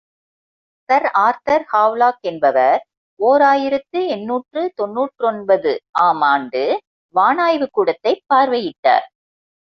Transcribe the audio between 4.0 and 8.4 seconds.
எண்ணூற்று தொன்னூற்றொன்பது ஆம் ஆண்டு வானாய்வுக்கூடத்தைப்